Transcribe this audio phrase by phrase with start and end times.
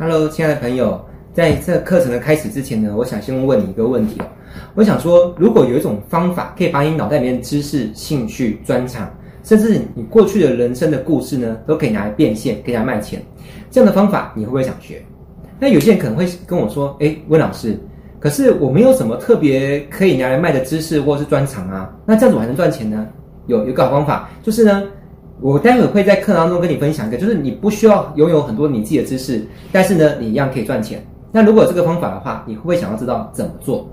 [0.00, 1.04] Hello，亲爱的朋友，
[1.34, 4.26] 在这课程的开始之前呢，我想先问你一个问题哦。
[4.76, 13.20] 我想说，如果有一种方法可以把你脑袋里面的知识、兴趣、专长，甚至你过去的人生的故事呢，都可以拿来变现，可以拿来卖钱，
[13.72, 15.02] 这样的方法你会不会想学？
[15.58, 17.76] 那有些人可能会跟我说：“诶，温老师，
[18.20, 23.04] 可是我没有什么特别可以拿来卖的知识或是专长啊，那这样子我还能赚钱呢？”
[23.48, 24.84] 有有个好方法，就是呢。
[25.40, 31.04] 我待会会在课当中跟你分享一个，就是你不需要拥有很多你自己的知识，但是呢，你一样可以赚钱。
[31.30, 33.88] 那如果这个方法的话，你会不会想要知道怎么做？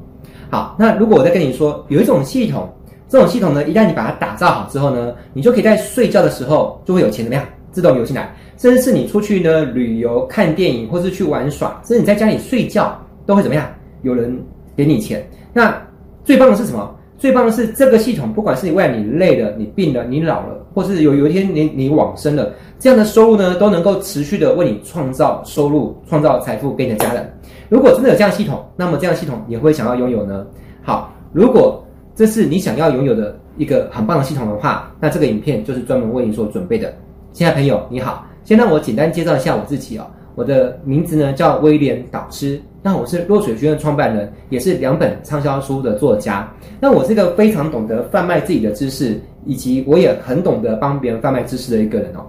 [0.50, 2.67] 好，那如果我再跟你说，有一种系统，
[3.08, 7.45] 这种系统呢，一旦你把它打造好之后呢，你就可以在睡觉的时候就会有钱怎么样？
[7.72, 13.67] 自动流进来，甚至是你出去呢旅游、看电影，或是去玩耍，甚至你在家里睡觉都会怎么样？
[14.02, 14.41] 有人
[14.77, 15.27] 给你钱。
[15.52, 15.75] 那
[16.23, 16.95] 最棒的是什么？
[17.18, 27.34] 最棒的是这个系统，不管是你未来你累了、你病了、你老了，或是有有一天你你往生了，这样的收入呢，都能够持续的为你创造收入、创造财富给你的家人。
[27.70, 30.45] 如果真的有这样的系统，那么这样的系统你会想要拥有呢？
[30.84, 36.94] 好，如果这是你想要拥有的一个很棒的系统的话，那这个影片就是专门为你所准备的。
[37.32, 40.06] 亲爱朋友，你好，先让我简单介绍一下我自己哦。
[40.36, 46.47] 我的名字呢叫威廉导师，那我是落水学院创办人，也是两本畅销书的作家。
[46.80, 52.23] 那我是一个非常懂得贩卖自己的知识，以及我也很懂得帮别人贩卖知识的一个人哦。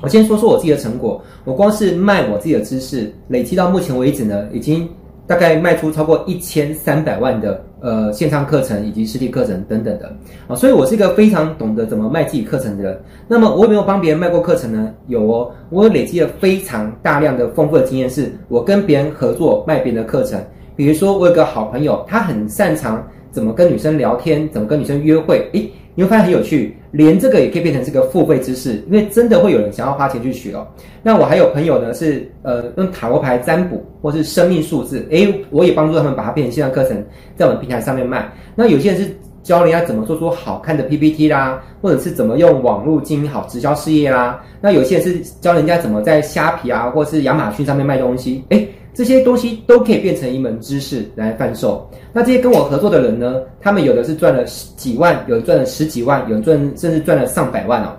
[0.00, 4.88] 我先说说我自己的成果，我光是卖我自己的知识，累积到目前为止呢，已经。
[5.30, 10.12] 大概卖出超过一千三百万的呃线上课程以及实体课程等等的
[10.48, 13.00] 啊，所以我是一个非常懂得怎么卖自己课程的人。
[13.28, 14.92] 那么我有没有帮别人卖过课程呢？
[15.06, 20.42] 有哦，我累积了非常大量的丰富的经验，是我跟别人合作卖别人的课程。
[20.74, 25.70] 比如说，我有个好朋友，他很擅长怎么跟女生聊天，怎么跟女生约会，诶。
[25.94, 30.66] 你会发现很有趣，连这个也可以变成这个付费知识，因为真的会有人想要花钱去学哦。
[31.02, 37.04] 那我还有朋友呢，是呃用塔罗牌占卜或是生命数字，诶，我也帮助他们把它变成线上课程，
[37.36, 38.30] 在我们平台上面卖。
[38.54, 39.10] 那有些人是
[39.42, 44.42] 教人家怎么做出好看的 PPT 啦，或者是怎么用网络经营好直销事业啦。
[44.60, 48.68] 那有些人是教人家怎么在虾皮啊，或是亚马逊上面卖东西，诶。
[48.92, 51.88] 这些东西都可以变成一门知识来贩售。
[52.12, 57.96] 那这些跟我合作的人呢，他们有的是赚了几万，有赚了十几万，有的赚甚至赚了上百万哦。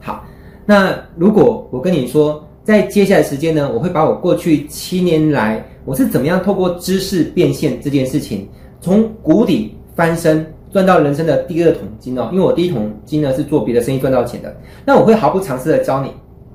[0.00, 0.24] 好，
[0.64, 8.48] 那如果我跟你说，在接下来的时间呢，我会把我过去七年来我是怎么样透过知识变现这件事情，
[8.80, 12.28] 从谷底翻身赚到人生的第二桶金哦。
[12.32, 14.56] 因为我第一桶金呢是做别的生意赚到钱的。
[14.84, 16.10] 那我会毫不藏私的教你，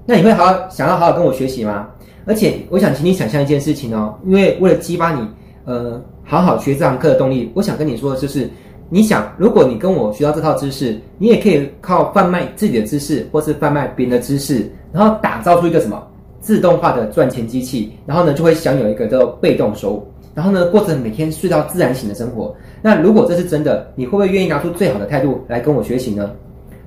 [0.05, 1.87] 那你会好想要好好跟我学习吗？
[2.25, 5.27] 而且，我想请你想象一件事情哦，因为为了激发你，
[5.65, 8.47] 呃，好好学这堂课的动力，我想跟你说的就是，
[8.89, 16.07] 你想，如果你跟我学到这套知识，你也可以靠贩卖自己的知识，或是贩卖别人的知识，然后打造出一个什么
[16.39, 20.03] 自动化的赚钱机器，然后呢，就会享有一个叫被动收入，
[20.35, 22.55] 然后呢，过着每天睡到自然醒的生活。
[22.83, 26.29] 那如果这是真的，你会不会愿意拿出最好的态度来跟我学习呢？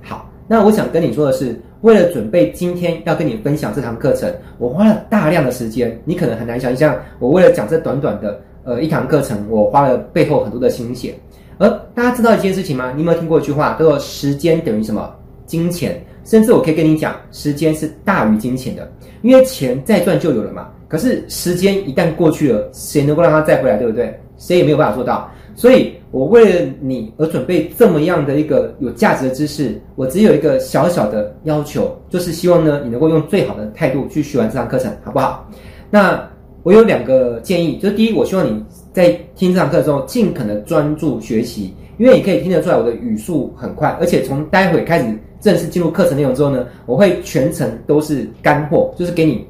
[0.00, 1.60] 好，那我想跟你说的是。
[1.84, 6.00] 为了准备今天要跟你分享这堂课程，我花了大量的时间。
[6.06, 11.14] 你可能很难想象，我为了讲这短短的呃一堂课程，我花了背后很多的心血。
[11.58, 12.90] 而大家知道一件事情吗？
[12.96, 15.14] 你有没有听过一句话，叫做“时间等于什么？
[15.44, 16.02] 金钱”。
[16.24, 18.90] 甚至我可以跟你讲，时间是大于金钱的，
[19.20, 20.70] 因为钱再赚就有了嘛。
[20.88, 23.76] 可是时间一旦过去了，谁能够让它再回来？
[23.76, 24.18] 对不对？
[24.38, 25.30] 谁也没有办法做到。
[25.56, 35.48] 所以我为了你而准备这么样的一个有价值的知识，我只有一个小小的要求，就是希望呢，你能够用最好的态度去学完这堂课程，好不好？
[35.90, 36.28] 那
[36.62, 49.46] 我有两个建议，就是第一，我希望你在听这堂课的时候尽可能专注学习，因为你可以听得出来我的语速很快，而且从待会开始正式进入课程内容之后呢，我会全程都是干货，就是给你。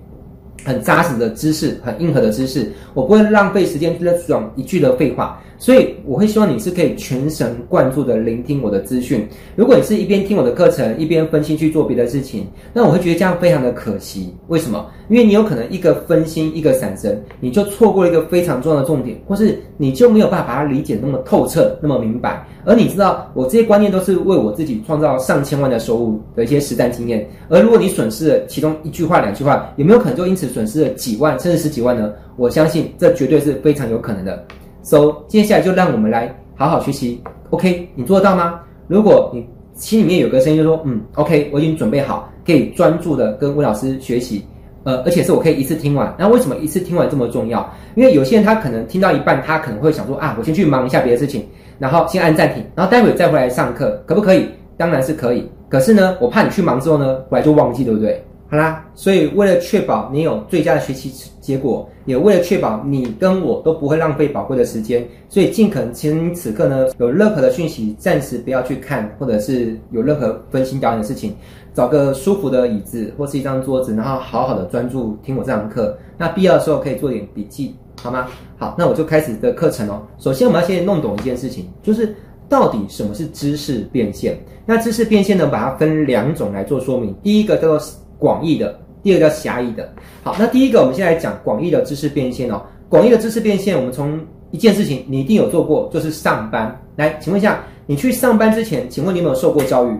[0.65, 9.27] 很扎实的知识，很硬核的知识，我不会浪费时间在讲一句的废话，所以我会希望你是可以全神贯注的聆听我的资讯。
[9.57, 14.35] 如果你是一边听我的课程，一边分心去做别的事情，那我会觉得这样非常的可惜。
[14.49, 14.87] 为什么？
[15.09, 22.47] 因为你有可能一个分心，一个闪神，你就错过了一个非常重要的重点，或是你就没有办法把它理解那么透彻，那么明白。
[22.65, 27.29] 而你知道，我这些观念都是为我自己创造上千万的收入的一些实战经验。
[27.49, 32.13] 而如果你损失了其中一句话、两句话，有没有可能就因此损失了几万甚至十几万呢？
[32.37, 34.45] 我相信这绝对是非常有可能的。
[34.85, 37.21] So，接下来就让我们来好好学习。
[37.51, 38.61] OK，你做得到吗？
[38.87, 44.45] 如果你心里面有个声音就说：“嗯，OK，我已经准备好，可以专注的跟魏老师学习。”
[44.85, 46.15] 呃，而且是我可以一次听完。
[46.19, 47.67] 那为什么一次听完这么重要？
[47.95, 51.43] 因为有些人他可能听到一半，他可能会想说：“啊，我先去忙一下别的事情。”
[51.81, 54.47] 然后先按暂停，然后待会再回来上课，可不可以？
[54.77, 55.49] 当然是可以。
[55.71, 58.23] 可是呢，我怕你去忙之后呢，回来就忘记，对不对
[58.55, 71.35] 好啦，所以为了确保你有最佳的学习结果，也为了确保你跟我都不会浪费宝贵的时间，所以尽可能请你此刻呢，有任何的讯息暂时不要去看，或者是有任何分心表演的事情，
[71.75, 75.99] 找个舒服的椅子或是一张桌子，然后好好的专注听我这堂课。
[76.17, 78.29] 那必要的时候可以做点笔记，好吗？
[78.57, 80.01] 好，那我就开始的课程哦。
[80.17, 82.15] 首先我们要先弄懂一件事情，就是
[82.49, 84.39] 到底什么是知识变现？
[84.65, 87.85] 那知识变现呢，把它分两种来做说明，第一个叫做。
[88.19, 89.89] 广义的，第二个叫狭义的。
[90.23, 92.63] 好，那第一个，我们先来讲广义的知识变现哦。
[92.89, 94.21] 广义的知识变现，我们从
[94.51, 96.81] 一件事情，你一定有做过，就是上班。
[96.97, 99.97] 来，请问一下，你去上班之前，请问你有没有受过教育？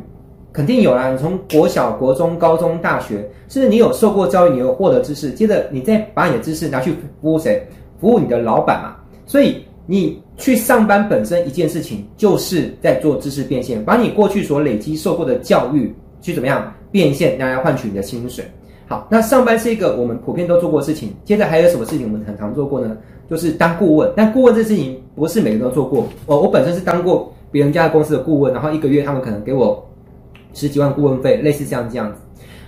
[0.53, 1.11] 肯定有啦。
[1.11, 7.67] 你从国小、国中、高中、大学，甚至你有受过教育，你有获得知识，接着你再把你的知识拿去服务谁？
[8.01, 8.95] 服务你的老板嘛。
[9.27, 16.73] 所以你去上班本身一件事情，就是在做知识变现，把你过去所累积受过的教育去怎么样？
[16.95, 18.45] 变现拿来换取你的薪水。
[18.87, 21.13] 好，那上班是一个我们普遍都做过的事情。
[21.25, 22.97] 接着还有什么事情我们很常做过呢？
[23.29, 24.09] 就是当顾问。
[24.17, 26.07] 但顾问这事情不是每个人都做过。
[26.25, 29.85] 我我本身是当过别人家的公司的顾问，然后一个月他们可能给我
[30.53, 32.21] 十几万顾问费，类似像这样子。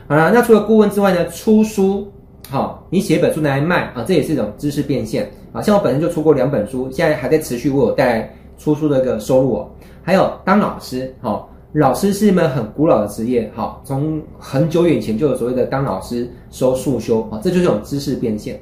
[0.08, 2.10] 好了，那除了顾问之外呢，出书，
[2.48, 5.30] 好，你写一本书拿来卖啊，这也是一种知识变现。
[5.52, 9.70] 啊，像我本身就出过两本书，现在还在持续为我带来出书的一个收入哦。
[10.02, 11.48] 还有当老师，好。
[11.78, 18.58] 老师是一门很古老的职业，好，从很久远前就有所谓的当老师收束修，啊，这就是一种知识变现。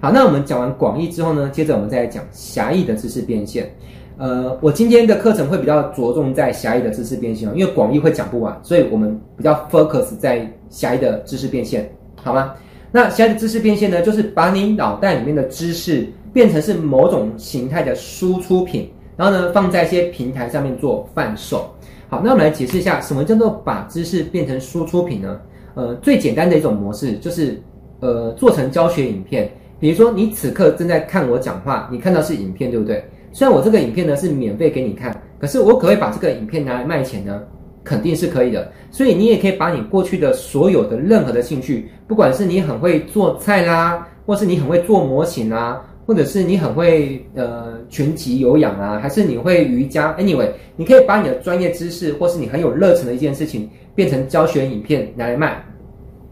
[0.00, 3.72] 好，那我们讲完广义之后呢，接着我们再来讲狭义的知识变现。
[4.18, 11.88] 呃，我今天的课程会比较着重在狭义的知识变现，因为广义会讲不完，所以我们比较 focus 在狭义的知识变现，
[12.20, 12.52] 好吗？
[12.90, 21.64] 那狭义的知识变现呢，就是把你脑袋里面的知识变成是某种形态的输出品，然后呢，放在一些平台上面做贩售。
[22.08, 25.40] 好，那我们来解释一下，什么叫做把知识变成输出品呢？
[25.74, 27.60] 呃，最简单的一种模式就是，
[28.00, 29.50] 呃，做成教学影片。
[29.80, 33.04] 比如说，你此刻正在看我讲话，你看到是影片，对不对？
[33.32, 37.42] 虽然我这个影片呢是免费给你看，可是我可不可以把这个影片拿来卖钱呢？
[37.82, 38.70] 肯定是可以的。
[38.90, 45.84] 所以你也可以把你过去的所有的任何的兴趣，不管是你很会做菜啦，或是你很会做模型啦。
[46.06, 55.60] 或者是你很会呃拳击有氧啊，还是你会瑜伽？Anyway，你可以把你的专业知识，或是你很有热忱的一件事情，变成教学影片拿来卖。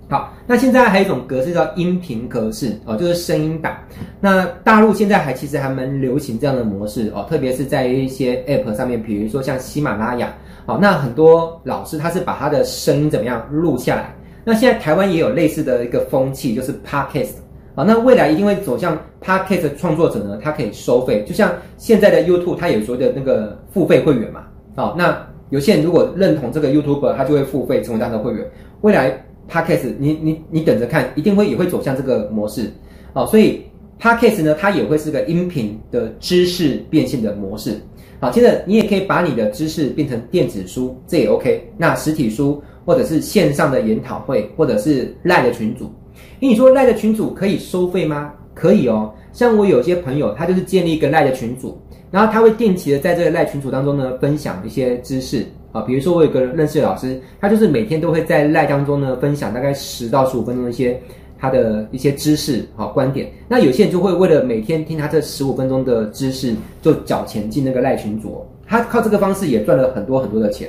[0.09, 3.77] 好，那现在还有一种格式叫音频格式哦，就是声音档。
[4.21, 10.33] 那大陆现在还其实还蛮流行这样的模式哦，特别是在一些 App 上面，比如说像喜马拉雅。
[10.67, 14.15] 好，那很多老师他是把他的声音怎么样录下来。
[14.45, 17.44] 那现在台湾也有类似的一个风气，就是 Podcast。
[17.77, 24.45] 好，那未来一定会走向 Podcast 创作者呢，他可以收费，就像现在的 YouTube，它有所谓的那个付费会员嘛。
[24.77, 28.49] 好，那有些人如果认同这个 YouTuber，他就会付费成为他的会员。
[28.83, 29.11] 未来
[29.51, 32.71] Podcast，你你你等着看，一定会也会走向这个模式。
[33.13, 33.65] 好，所以
[34.01, 37.81] Podcast 呢，它也会是个音频的知识变现的模式。
[38.21, 41.69] 好，接着你也可以把你的知识变成电子书，这也 OK。
[41.77, 45.93] 那实体书或者是线上的研讨会，或者是 LINE 的群组。
[46.41, 48.33] 跟，你说赖的群组可以收费吗？
[48.55, 49.13] 可以哦。
[49.33, 51.77] 像我有些朋友，他就是建立一个赖的群组，
[52.11, 55.81] 然后他会定期的在这个赖群组当中呢，分享一些知识啊。
[55.83, 61.01] 比如说我有个认识的老师，他就是每天都会在赖当中呢，分享大概十到十五分钟的一些
[61.37, 63.29] 他的一些知识啊观点。
[63.49, 70.69] 那有些人就会为了每天听他这十五分钟的知识，就缴钱进那个赖群组，他靠这个方式也赚了很多很多的钱。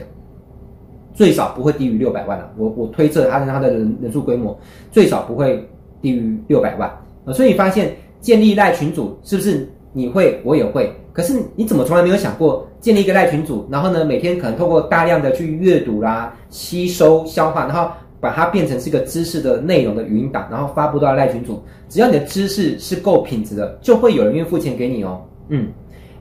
[1.16, 4.56] 最少不会低于六百万了，我我推测他的他的人人数规模
[4.92, 5.68] 最少不会
[6.02, 6.92] 低于六百万，
[7.24, 10.94] 呃，所以你发现建立赖群组是不是你会我也会？
[11.14, 21.64] 可是你怎么从来没有想过建立一个赖群组，然后呢，每天可能透过大量的去阅读啦、吸收、消化，然后把它变成是一个知识的内容的语音档，然后发布到赖群组。
[21.88, 25.22] 只要你的知识是够品质的，就会有人愿意付钱给你哦。
[25.48, 25.72] 嗯，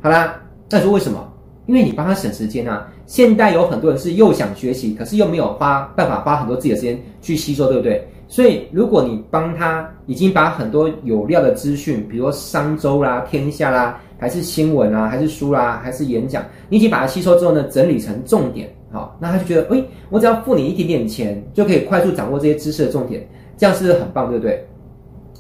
[0.00, 1.33] 好啦，那是为什么？
[1.66, 2.88] 因为你帮他省时间啊。
[3.06, 8.02] 现代有很多人是又想学习，可是又没有花办法花很多自己的时间去吸收，对不对？
[8.26, 23.28] 所以如果你帮他已经把很多有料的资讯，比如说商周啦、天下啦，还是新闻啊，还是书啦，还是演讲，你已经把它吸收之后呢，整理成重点，好，那他就觉得，诶，我只要付你一点点钱，就可以快速掌握这些知识的重点，
[23.58, 24.66] 这样是不是很棒，对不对？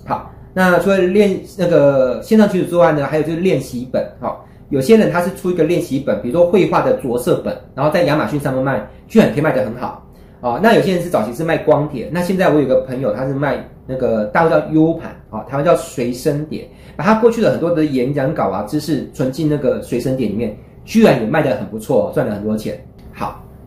[0.04, 4.44] 好，那除了练那个线上群组之外呢，还有就是练习本，好。
[4.70, 10.04] 有些人他是出一个练习本，比如说绘画的着色本，然后在亚马逊上面卖，居然可以卖得很好
[10.40, 10.58] 啊。
[10.62, 22.78] 那有些人是早期是卖光碟，那现在我有个朋友他是卖那个大陆叫 U 盘啊，台湾叫随身碟，把他过去的很多的演讲稿啊、知识存进那个随身碟里面，居然也卖得很不错，赚了很多钱。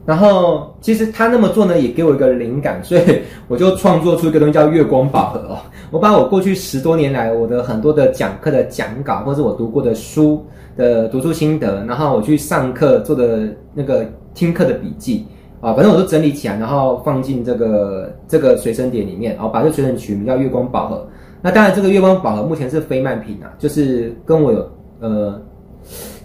[0.08, 3.02] 然后其实他那么做呢，也给我一个灵感，所以
[3.50, 5.58] 我就创作出一个东西叫月光宝盒哦。
[5.92, 10.42] 我把我过去十多年来我的很多的讲课的讲稿，或是我读过的书
[10.78, 15.26] 的读书心得，然后我去上课做的那个听课的笔记
[15.60, 21.06] 啊，反正我都整理起来，然后放进这个这个随身碟里面，然后把这随身取名叫月光宝盒。
[21.42, 24.72] 那当然，这个月光宝盒目前是非卖品啊，就是跟我有
[25.02, 25.42] 呃。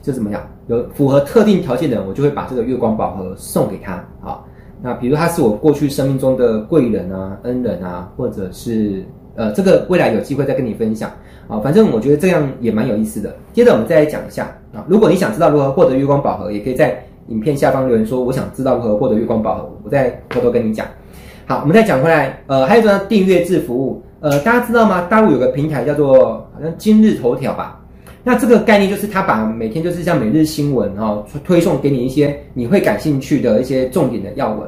[0.03, 0.43] 就怎么样？
[0.67, 3.93] 有符合特定条件的人，我就会把这个月光宝盒送给他。
[4.23, 4.43] 啊，
[4.83, 9.05] 那比如他是我过去生命中的贵人啊、恩人啊，或者是
[9.37, 11.11] 呃，这个未来有机会再跟你分享
[11.49, 11.61] 啊。
[11.61, 13.35] 反正我觉得这样也蛮有意思的。
[13.53, 14.45] 接着我们再来讲一下
[14.75, 20.87] 啊，如果你想知道如何获得月光宝盒，也可以在影片下方留言说我想知道如何获得月光宝盒，我再偷偷跟你讲。
[21.47, 25.07] 好，我们再讲回来，呃，还有一个订阅制服务，呃，大家知道吗？
[25.11, 27.81] 大陆有个平台叫做好像今日头条吧。
[28.25, 34.61] 那这个概念就是，他把每天就是像每日新闻哈，推送给你一些你会感兴趣的一些重点的要闻。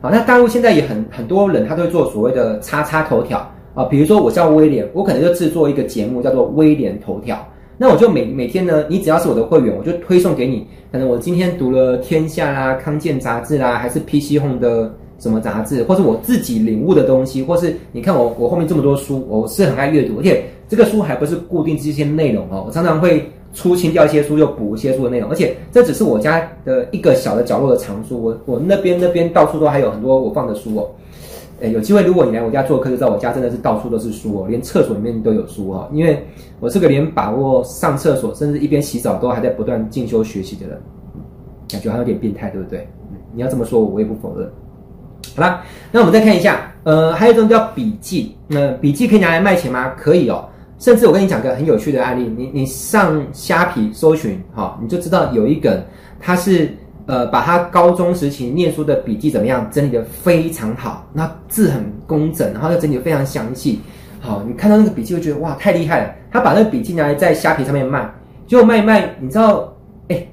[0.00, 3.38] 好，那大陆现在也很很多人，他都会做所谓的叉叉头条
[3.74, 7.38] 啊，比如说我叫威廉，我可能就制作一个节目叫做威廉头条。
[7.78, 10.66] 那我就每每天呢，你只要是我的会员，我就推送给你。
[10.90, 20.42] 可能我今天读了《天下》啦、《康健》杂志啦，还是 PC Home 的什么杂志，或是我自己领悟的东西，或是你看我我后面这么多书，我是很爱阅读，而且。
[20.68, 30.90] 这个书还不是固定这些内容哦，我常常会出清掉一些书，又补一些书的内容，而且这只是我家的一个小的角落的藏书，我我那边那边到处都还有很多我放的书哦。
[31.60, 36.22] 诶，有机会如果你来我家做客，就知道我家真的是到处都是书哦，连厕所里面都有书哈，因为
[36.60, 40.78] 我是个连把握上厕所，甚至一边洗澡都还在不断进修学习的人，
[41.70, 42.86] 感觉还有点变态，对不对？
[43.34, 44.46] 你要这么说，我也不否认。
[45.34, 49.94] 好啦，那我们再看一下，呃，还有一种叫笔记，那笔记可以拿来卖钱吗？
[49.96, 50.44] 可以哦。
[50.78, 55.82] 甚至我跟你讲个很有趣的案例，你你上虾皮搜寻，哈，你就知道有一个，
[56.20, 56.70] 他是
[57.06, 63.80] 呃把他高中时期念书的笔记怎么样整理得非常好，那字很工整，然后又整理得非常详细，
[64.20, 68.06] 好，你看到那个笔记就觉得哇太厉害了，他把那个笔记拿来在虾皮上面卖，
[68.46, 69.72] 结果卖一卖，你知道，
[70.08, 70.26] 哎，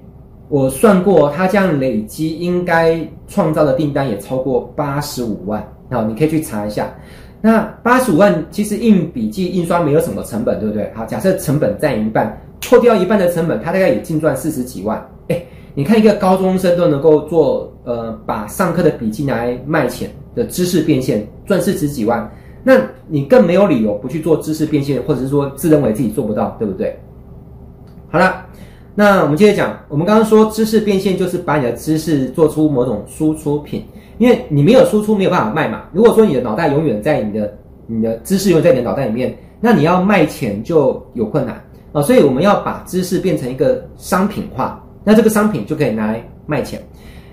[0.49, 6.93] 我算过，他这样累积应该创造的订单也超过八十五万，好，你可以去查一下。
[7.45, 10.89] 那八十五万其实印笔记印刷没有什么成本，对不对？
[10.95, 15.05] 好，假设成本占一半，扣掉一半的成本，他大概也净赚四十几万。
[15.27, 15.45] 诶，
[15.75, 22.31] 你看一个高中生都能够做，呃，把上课的笔记拿来卖钱的知识变现，赚四十几万，
[22.63, 22.77] 那
[23.09, 26.97] 你更没有理由不去做知识变现，或者是说自认为自己做不到，对不对？
[28.09, 28.45] 好了，
[28.95, 33.83] 那我们接着讲，我们刚刚说知识变现就是把你的知识做出某种输出品。
[34.19, 35.85] 因为你没有输出，没有办法卖嘛。
[35.91, 37.51] 如果说你的脑袋永远在你的
[37.87, 41.59] 你的知识永远在你的脑袋里面，那你要卖钱就有困难
[41.91, 42.01] 啊。
[42.03, 46.79] 所以我们要把知识变成一个商品化，那这个商品就可以拿来卖钱。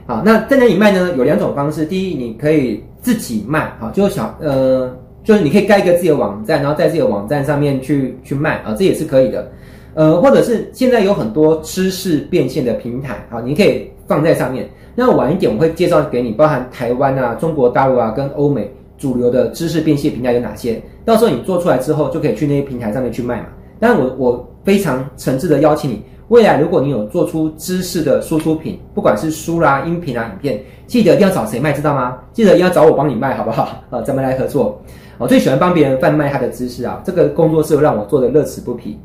[0.07, 1.15] 好，那在哪里卖呢？
[1.19, 1.85] 有两种方式。
[1.85, 4.91] 第一，你可以自己卖，好，就小呃，
[5.23, 9.53] 就是你可以盖一个自己的网站，然后在自己的网站上面去去卖啊，这也是可以的。
[9.95, 14.69] 呃，或者是现在有很多知识变现的平台，啊，你可以放在上面。
[14.95, 20.83] 那晚一点我会介绍给你，包含台湾啊、中国大陆啊跟欧美主流的知识变现平台有哪些？
[21.05, 23.47] 到时候你做出来之后，就可以去那些平台上面去卖嘛。
[23.79, 32.19] 当然我我非常诚挚的邀请你，未来如果你有做出知识的输出品，不管是书啦、音频啊、影片，记得一定要找谁卖，知道吗？
[32.33, 33.83] 记得要找我帮你卖，好不好？
[33.91, 34.81] 呃，咱们来合作。
[35.19, 38.99] 我最喜欢帮别人贩卖他的知识啊，这个工作室让我做的乐此不疲。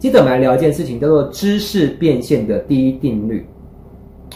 [0.00, 3.46] 接着我们来聊一件事情，叫做知识变现的第一定律。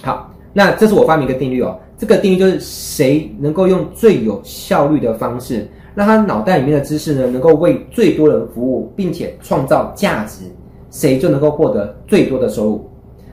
[0.00, 0.30] 好。
[0.56, 10.44] 那这是我发明一个定律哦，这个定律就是谁能够用最有效率的方式，让他脑袋里面的知识呢，能够为最多人服务，并且创造价值，
[10.92, 12.88] 谁就能够获得最多的收入。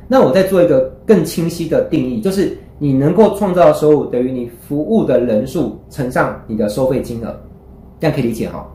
[0.07, 7.39] 那我再做一个更清晰的定义，就是你能够创造的收入等于你服务的人数乘上你的收费金额，
[8.00, 8.67] 这样可以理解哈。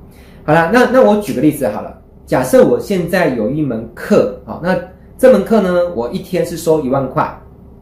[0.45, 4.77] 好了，那那我举个例子好了，假设我现在有一门课，好，那
[5.17, 7.25] 这门课呢，我一天是收一万块。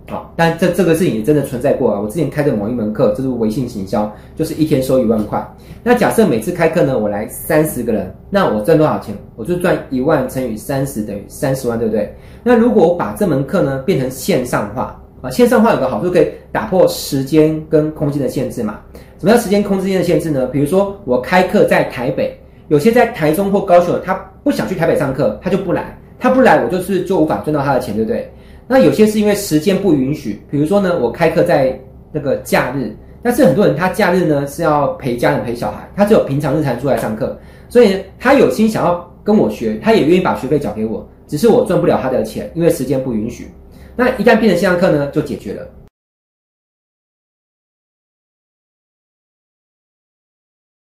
[0.07, 1.99] 好，但这这个事情也真的存在过啊！
[1.99, 5.43] 我之前开的某一门课，就是微信行销，就是一天收一万块。
[5.83, 9.17] 那假设每次开课呢，我来三十个人，那我赚多少钱？
[9.35, 12.15] 我就赚一万乘以三十等于三十万，对不对？
[12.43, 18.81] 那如果我把这门课呢变成线上化啊，线上化有个好处，可以打破时间跟空间的限制嘛。
[19.19, 20.47] 什么叫时间空间的限制呢？
[20.49, 28.31] 比如说我开课在台北，有些在台中或高雄，他不想去台北上课，他就不来，他不来，我就是就无法赚到他的钱，对不对？
[28.67, 31.79] 那有些是因为时间不允许，比如说呢，我开课在
[32.11, 43.47] 那个假日，但是很多人他假日呢是要陪家人陪小孩，他只有平常日才出来上课，所以他有心想要跟我学，他也愿意把学费缴给我，只是我赚不了他的钱，因为时间不允许。
[43.95, 45.69] 那一旦变成线上课呢，就解决了。